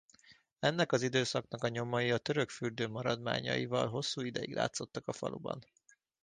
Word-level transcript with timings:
Ennek 0.59 0.91
az 0.91 1.01
időszaknak 1.01 1.63
a 1.63 1.67
nyomai 1.67 2.11
a 2.11 2.17
török 2.17 2.49
fürdő 2.49 2.87
maradványaival 2.87 3.89
hosszú 3.89 4.21
ideig 4.21 4.53
látszottak 4.53 5.07
a 5.07 5.13
faluban. 5.13 5.63